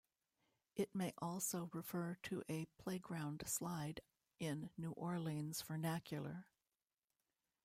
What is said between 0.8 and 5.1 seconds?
may also refer to a playground slide in New